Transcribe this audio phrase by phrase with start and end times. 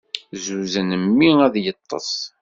[0.43, 2.11] Zuzen mmi ad yeṭṭes.